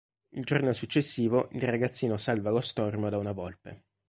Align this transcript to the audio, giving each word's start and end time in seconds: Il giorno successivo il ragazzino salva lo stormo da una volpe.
Il 0.29 0.43
giorno 0.45 0.73
successivo 0.73 1.47
il 1.51 1.61
ragazzino 1.61 2.17
salva 2.17 2.49
lo 2.49 2.59
stormo 2.61 3.07
da 3.09 3.19
una 3.19 3.33
volpe. 3.33 3.83